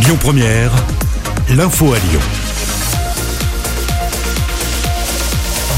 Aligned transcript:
Lyon 0.00 0.16
Première, 0.20 0.70
l'info 1.50 1.92
à 1.92 1.98
Lyon. 1.98 2.20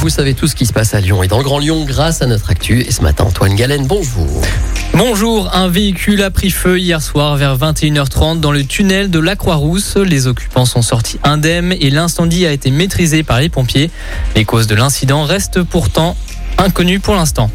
Vous 0.01 0.09
savez 0.11 0.35
tout 0.35 0.47
ce 0.47 0.55
qui 0.55 0.67
se 0.67 0.73
passe 0.73 0.95
à 0.95 1.01
Lyon 1.01 1.23
et 1.23 1.29
dans 1.29 1.39
le 1.39 1.45
Grand 1.45 1.59
Lyon 1.59 1.85
grâce 1.87 2.21
à 2.21 2.27
notre 2.27 2.51
actu. 2.51 2.81
Et 2.81 2.91
ce 2.91 3.01
matin, 3.03 3.25
Antoine 3.25 3.55
Galen, 3.55 3.87
bonjour. 3.87 4.43
Bonjour, 4.95 5.55
un 5.55 5.69
véhicule 5.69 6.23
a 6.23 6.31
pris 6.31 6.51
feu 6.51 6.79
hier 6.79 7.01
soir 7.01 7.37
vers 7.37 7.57
21h30 7.57 8.41
dans 8.41 8.53
le 8.53 8.65
tunnel 8.65 9.11
de 9.11 9.19
la 9.19 9.37
Croix-Rousse. 9.37 9.97
Les 9.97 10.27
occupants 10.27 10.67
sont 10.67 10.83
sortis 10.83 11.19
indemnes 11.25 11.75
et 11.81 11.91
l'incendie 11.91 12.47
a 12.47 12.53
été 12.53 12.71
maîtrisé 12.71 13.23
par 13.23 13.41
les 13.41 13.49
pompiers. 13.49 13.91
Les 14.37 14.45
causes 14.45 14.67
de 14.67 14.75
l'incident 14.75 15.25
restent 15.25 15.63
pourtant 15.63 16.17
inconnues 16.59 17.01
pour 17.01 17.15
l'instant. 17.15 17.51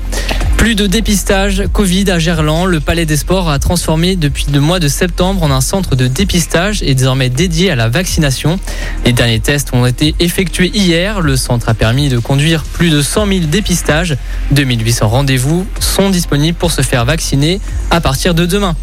Plus 0.66 0.74
de 0.74 0.88
dépistage 0.88 1.66
Covid 1.72 2.10
à 2.10 2.18
Gerland. 2.18 2.66
Le 2.66 2.80
Palais 2.80 3.06
des 3.06 3.18
Sports 3.18 3.52
a 3.52 3.60
transformé 3.60 4.16
depuis 4.16 4.48
le 4.52 4.60
mois 4.60 4.80
de 4.80 4.88
septembre 4.88 5.44
en 5.44 5.52
un 5.52 5.62
centre 5.62 5.96
de 5.96 6.08
dépistage 6.08 6.82
et 6.82 6.96
désormais 6.96 7.30
dédié 7.30 7.70
à 7.70 7.76
la 7.76 7.88
vaccination. 7.88 8.60
Les 9.06 9.14
derniers 9.14 9.40
tests 9.40 9.70
ont 9.74 9.86
été 9.86 10.16
effectués 10.20 10.72
hier. 10.74 11.22
Le 11.22 11.36
centre 11.36 11.70
a 11.70 11.76
permis 11.76 12.10
de 12.10 12.18
conduire 12.18 12.64
plus 12.64 12.90
de 12.90 13.04
100 13.04 13.28
000 13.28 13.40
dépistages. 13.42 14.18
2800 14.54 15.08
rendez-vous 15.08 15.68
sont 15.80 16.10
disponibles 16.10 16.58
pour 16.58 16.72
se 16.72 16.82
faire 16.82 17.06
vacciner 17.06 17.62
à 17.92 18.02
partir 18.02 18.34
de 18.34 18.48
demain. 18.48 18.76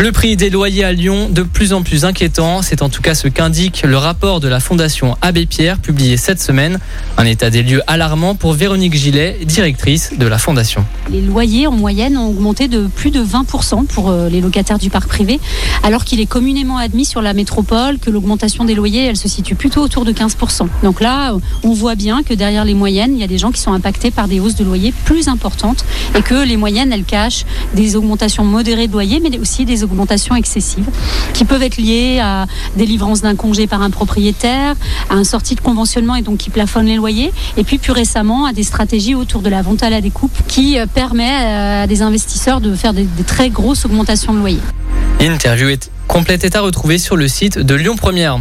Le 0.00 0.12
prix 0.12 0.34
des 0.34 0.48
loyers 0.48 0.82
à 0.82 0.92
Lyon 0.92 1.28
de 1.30 1.42
plus 1.42 1.74
en 1.74 1.82
plus 1.82 2.06
inquiétant, 2.06 2.62
c'est 2.62 2.80
en 2.80 2.88
tout 2.88 3.02
cas 3.02 3.14
ce 3.14 3.28
qu'indique 3.28 3.82
le 3.86 3.98
rapport 3.98 4.40
de 4.40 4.48
la 4.48 4.58
Fondation 4.58 5.18
Abbé 5.20 5.44
Pierre 5.44 5.78
publié 5.78 6.16
cette 6.16 6.40
semaine. 6.40 6.78
Un 7.18 7.26
état 7.26 7.50
des 7.50 7.62
lieux 7.62 7.82
alarmant 7.86 8.34
pour 8.34 8.54
Véronique 8.54 8.94
Gillet, 8.94 9.36
directrice 9.44 10.12
de 10.16 10.26
la 10.26 10.38
Fondation. 10.38 10.86
Les 11.10 11.20
loyers 11.20 11.66
en 11.66 11.72
moyenne 11.72 12.16
ont 12.16 12.28
augmenté 12.30 12.66
de 12.66 12.86
plus 12.86 13.10
de 13.10 13.22
20% 13.22 13.88
pour 13.88 14.08
euh, 14.08 14.30
les 14.30 14.40
locataires 14.40 14.78
du 14.78 14.88
parc 14.88 15.06
privé, 15.06 15.38
alors 15.82 16.06
qu'il 16.06 16.18
est 16.20 16.26
communément 16.26 16.78
admis 16.78 17.04
sur 17.04 17.20
la 17.20 17.34
métropole 17.34 17.98
que 17.98 18.08
l'augmentation 18.08 18.64
des 18.64 18.74
loyers, 18.74 19.04
elle 19.04 19.18
se 19.18 19.28
situe 19.28 19.54
plutôt 19.54 19.82
autour 19.82 20.06
de 20.06 20.12
15%. 20.12 20.66
Donc 20.82 21.02
là, 21.02 21.34
on 21.62 21.74
voit 21.74 21.94
bien 21.94 22.22
que 22.22 22.32
derrière 22.32 22.64
les 22.64 22.72
moyennes, 22.72 23.12
il 23.16 23.20
y 23.20 23.24
a 23.24 23.28
des 23.28 23.36
gens 23.36 23.50
qui 23.50 23.60
sont 23.60 23.74
impactés 23.74 24.10
par 24.10 24.28
des 24.28 24.40
hausses 24.40 24.56
de 24.56 24.64
loyers 24.64 24.94
plus 25.04 25.28
importantes 25.28 25.84
et 26.16 26.22
que 26.22 26.42
les 26.42 26.56
moyennes, 26.56 26.90
elles 26.90 27.04
cachent 27.04 27.44
des 27.74 27.96
augmentations 27.96 28.44
modérées 28.44 28.86
de 28.86 28.92
loyers, 28.92 29.20
mais 29.20 29.38
aussi 29.38 29.66
des 29.66 29.82
augmentations 29.82 29.89
excessives 30.36 30.88
qui 31.34 31.44
peuvent 31.44 31.62
être 31.62 31.76
liées 31.76 32.20
à 32.20 32.46
délivrance 32.76 33.22
d'un 33.22 33.36
congé 33.36 33.66
par 33.66 33.82
un 33.82 33.90
propriétaire, 33.90 34.76
à 35.08 35.14
un 35.14 35.24
sortie 35.24 35.54
de 35.54 35.60
conventionnement 35.60 36.16
et 36.16 36.22
donc 36.22 36.38
qui 36.38 36.50
plafonne 36.50 36.86
les 36.86 36.96
loyers, 36.96 37.32
et 37.56 37.64
puis 37.64 37.78
plus 37.78 37.92
récemment 37.92 38.46
à 38.46 38.52
des 38.52 38.62
stratégies 38.62 39.14
autour 39.14 39.42
de 39.42 39.50
la 39.50 39.62
vente 39.62 39.82
à 39.82 39.90
la 39.90 40.00
découpe 40.00 40.36
qui 40.48 40.78
euh, 40.78 40.86
permet 40.86 41.30
à 41.30 41.86
des 41.86 42.02
investisseurs 42.02 42.60
de 42.60 42.74
faire 42.74 42.92
des, 42.92 43.04
des 43.04 43.24
très 43.24 43.50
grosses 43.50 43.84
augmentations 43.84 44.32
de 44.32 44.38
loyers. 44.38 44.58
Interview 45.20 45.68
est 45.68 45.90
complète 46.06 46.44
est 46.44 46.56
à 46.56 46.60
retrouver 46.60 46.98
sur 46.98 47.16
le 47.16 47.28
site 47.28 47.58
de 47.58 47.74
Lyon 47.74 47.94
Première. 47.96 48.40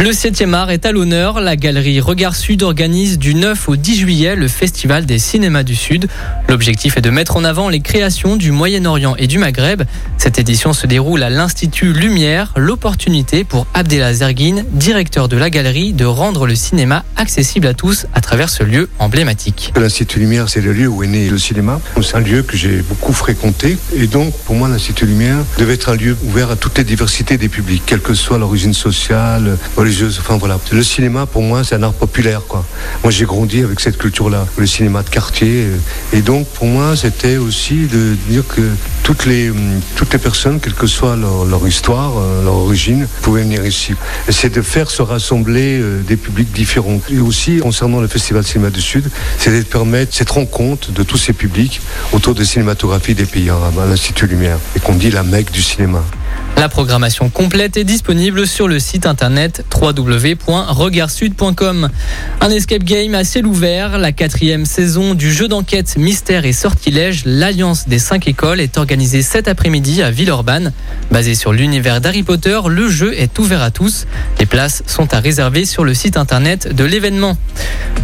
Le 0.00 0.12
7e 0.12 0.54
art 0.54 0.70
est 0.70 0.86
à 0.86 0.92
l'honneur. 0.92 1.42
La 1.42 1.56
galerie 1.56 2.00
Regard 2.00 2.34
Sud 2.34 2.62
organise 2.62 3.18
du 3.18 3.34
9 3.34 3.68
au 3.68 3.76
10 3.76 3.96
juillet 3.96 4.34
le 4.34 4.48
Festival 4.48 5.04
des 5.04 5.18
cinémas 5.18 5.62
du 5.62 5.76
Sud. 5.76 6.08
L'objectif 6.48 6.96
est 6.96 7.02
de 7.02 7.10
mettre 7.10 7.36
en 7.36 7.44
avant 7.44 7.68
les 7.68 7.80
créations 7.80 8.36
du 8.36 8.50
Moyen-Orient 8.50 9.14
et 9.16 9.26
du 9.26 9.38
Maghreb. 9.38 9.82
Cette 10.16 10.38
édition 10.38 10.72
se 10.72 10.86
déroule 10.86 11.22
à 11.22 11.28
l'Institut 11.28 11.92
Lumière, 11.92 12.54
l'opportunité 12.56 13.44
pour 13.44 13.66
Abdelaziz 13.74 14.20
Zerguine, 14.20 14.64
directeur 14.72 15.28
de 15.28 15.36
la 15.36 15.50
galerie, 15.50 15.92
de 15.92 16.06
rendre 16.06 16.46
le 16.46 16.54
cinéma 16.54 17.04
accessible 17.16 17.66
à 17.66 17.74
tous 17.74 18.06
à 18.14 18.22
travers 18.22 18.48
ce 18.48 18.62
lieu 18.62 18.88
emblématique. 19.00 19.70
L'Institut 19.76 20.18
Lumière, 20.18 20.48
c'est 20.48 20.62
le 20.62 20.72
lieu 20.72 20.88
où 20.88 21.02
est 21.02 21.08
né 21.08 21.28
le 21.28 21.36
cinéma. 21.36 21.78
C'est 22.00 22.16
un 22.16 22.20
lieu 22.20 22.42
que 22.42 22.56
j'ai 22.56 22.78
beaucoup 22.78 23.12
fréquenté 23.12 23.76
et 23.94 24.06
donc 24.06 24.32
pour 24.46 24.54
moi 24.54 24.70
l'Institut 24.70 25.04
Lumière 25.04 25.44
devait 25.58 25.74
être 25.74 25.90
un 25.90 25.96
lieu 25.96 26.16
ouvert 26.24 26.50
à 26.50 26.56
toutes 26.56 26.78
les 26.78 26.84
diversités 26.84 27.36
des 27.36 27.50
publics, 27.50 27.82
quelle 27.84 28.00
que 28.00 28.14
soit 28.14 28.38
l'origine 28.38 28.72
sociale, 28.72 29.58
Le 30.72 30.82
cinéma, 30.82 31.26
pour 31.26 31.42
moi, 31.42 31.64
c'est 31.64 31.74
un 31.74 31.82
art 31.82 31.92
populaire. 31.92 32.42
Quoi. 32.48 32.64
Moi, 33.02 33.10
j'ai 33.10 33.24
grandi 33.24 33.62
avec 33.62 33.80
cette 33.80 33.98
culture-là, 33.98 34.46
le 34.56 34.66
cinéma 34.66 35.02
de 35.02 35.10
quartier. 35.10 35.66
Et 36.12 36.22
donc, 36.22 36.46
pour 36.48 36.66
moi, 36.66 36.96
c'était 36.96 37.36
aussi 37.36 37.86
de 37.86 38.16
dire 38.28 38.46
que 38.46 38.62
toutes 39.02 39.26
les, 39.26 39.48
les 39.48 40.18
personnes, 40.18 40.60
quelle 40.60 40.74
que 40.74 40.86
soit 40.86 41.16
leur, 41.16 41.66
histoire, 41.66 42.12
euh, 42.18 42.44
leur 42.44 42.54
origine, 42.54 43.06
pouvaient 43.22 43.42
venir 43.42 43.66
ici. 43.66 43.94
C'est 44.28 44.54
de 44.54 44.62
faire 44.62 44.90
se 44.90 45.02
rassembler 45.02 45.80
euh, 45.80 46.02
des 46.02 46.16
publics 46.16 46.52
différents. 46.52 47.00
Et 47.10 47.18
aussi, 47.18 47.58
concernant 47.58 48.00
le 48.00 48.06
Festival 48.06 48.44
Cinéma 48.44 48.70
du 48.70 48.80
Sud, 48.80 49.10
c'est 49.38 49.50
de 49.50 49.62
permettre 49.62 50.14
cette 50.14 50.30
rencontre 50.30 50.92
de 50.92 51.02
tous 51.02 51.18
ces 51.18 51.32
publics 51.32 51.80
autour 52.12 52.34
des 52.34 52.44
cinématographies 52.44 53.14
des 53.14 53.26
pays 53.26 53.50
arabes, 53.50 53.78
à 53.78 53.86
l'Institut 53.86 54.26
Lumière, 54.26 54.58
et 54.76 54.80
qu'on 54.80 54.94
dit 54.94 55.10
la 55.10 55.22
mecque 55.22 55.50
du 55.50 55.62
cinéma. 55.62 56.04
La 56.60 56.68
programmation 56.68 57.28
complète 57.30 57.78
est 57.78 57.84
disponible 57.84 58.46
sur 58.46 58.68
le 58.68 58.78
site 58.78 59.06
internet 59.06 59.64
www.regardsud.com. 59.74 61.88
Un 62.42 62.50
escape 62.50 62.84
game 62.84 63.14
à 63.14 63.24
ciel 63.24 63.46
ouvert, 63.46 63.96
la 63.96 64.12
quatrième 64.12 64.66
saison 64.66 65.14
du 65.14 65.32
jeu 65.32 65.48
d'enquête 65.48 65.96
Mystère 65.96 66.44
et 66.44 66.52
Sortilège, 66.52 67.22
l'Alliance 67.24 67.88
des 67.88 67.98
cinq 67.98 68.28
écoles, 68.28 68.60
est 68.60 68.76
organisée 68.76 69.22
cet 69.22 69.48
après-midi 69.48 70.02
à 70.02 70.10
Villeurbanne. 70.10 70.74
Basé 71.10 71.34
sur 71.34 71.54
l'univers 71.54 72.02
d'Harry 72.02 72.24
Potter, 72.24 72.60
le 72.68 72.90
jeu 72.90 73.18
est 73.18 73.38
ouvert 73.38 73.62
à 73.62 73.70
tous. 73.70 74.06
Les 74.38 74.44
places 74.44 74.82
sont 74.86 75.14
à 75.14 75.20
réserver 75.20 75.64
sur 75.64 75.82
le 75.82 75.94
site 75.94 76.18
internet 76.18 76.76
de 76.76 76.84
l'événement. 76.84 77.38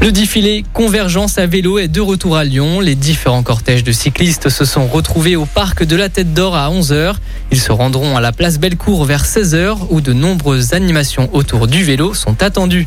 Le 0.01 0.13
défilé 0.13 0.65
Convergence 0.73 1.37
à 1.37 1.47
vélo 1.47 1.79
est 1.79 1.89
de 1.89 2.01
retour 2.01 2.39
à 2.39 2.45
Lyon. 2.45 2.81
Les 2.81 2.95
différents 2.95 3.43
cortèges 3.43 3.85
de 3.85 3.93
cyclistes 3.93 4.49
se 4.49 4.65
sont 4.65 4.87
retrouvés 4.87 5.37
au 5.37 5.45
parc 5.45 5.85
de 5.85 5.97
la 5.97 6.09
Tête 6.09 6.33
d'Or 6.33 6.57
à 6.57 6.71
11h. 6.71 7.17
Ils 7.57 7.63
se 7.63 7.73
rendront 7.73 8.19
à 8.19 8.21
la 8.21 8.33
place 8.33 8.59
Bellecour 8.59 9.07
vers 9.07 9.25
16h 9.25 9.87
où 9.89 10.03
de 10.03 10.13
nombreuses 10.13 10.75
animations 10.75 11.31
autour 11.33 11.69
du 11.69 11.85
vélo 11.85 12.13
sont 12.13 12.43
attendues. 12.43 12.87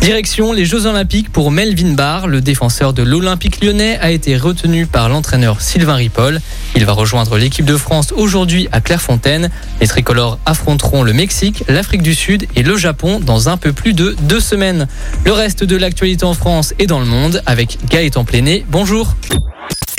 Direction 0.00 0.52
les 0.52 0.64
Jeux 0.64 0.86
Olympiques 0.86 1.32
pour 1.32 1.50
Melvin 1.50 1.94
Barr. 1.94 2.28
Le 2.28 2.40
défenseur 2.40 2.92
de 2.92 3.02
l'Olympique 3.02 3.60
lyonnais 3.60 3.98
a 4.00 4.12
été 4.12 4.36
retenu 4.36 4.86
par 4.86 5.08
l'entraîneur 5.08 5.60
Sylvain 5.60 5.96
Ripoll. 5.96 6.40
Il 6.76 6.84
va 6.84 6.92
rejoindre 6.92 7.38
l'équipe 7.38 7.64
de 7.64 7.76
France 7.76 8.12
aujourd'hui 8.16 8.68
à 8.70 8.80
Clairefontaine. 8.80 9.50
Les 9.80 9.88
tricolores 9.88 10.38
affronteront 10.46 11.02
le 11.02 11.12
Mexique, 11.12 11.64
l'Afrique 11.66 12.02
du 12.02 12.14
Sud 12.14 12.46
et 12.54 12.62
le 12.62 12.76
Japon 12.76 13.18
dans 13.18 13.48
un 13.48 13.56
peu 13.56 13.72
plus 13.72 13.94
de 13.94 14.14
deux 14.22 14.38
semaines. 14.38 14.86
Le 15.24 15.32
reste 15.32 15.64
de 15.64 15.76
l'actualité 15.76 16.24
en 16.24 16.34
France 16.34 16.72
et 16.78 16.86
dans 16.86 17.00
le 17.00 17.06
monde 17.06 17.42
avec 17.46 17.78
Gaëtan 17.90 18.24
Pléné. 18.24 18.64
Bonjour. 18.70 19.16